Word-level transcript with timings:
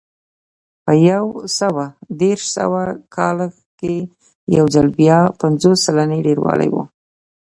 په 0.83 0.93
یو 1.09 1.25
سوه 1.59 1.83
دېرش 2.21 2.43
سوه 2.57 2.81
کال 3.15 3.37
کې 3.79 3.95
یو 4.57 4.65
ځل 4.75 4.87
بیا 4.99 5.19
پنځوس 5.41 5.77
سلنې 5.85 6.19
ډېروالی 6.27 6.69
و 6.71 6.75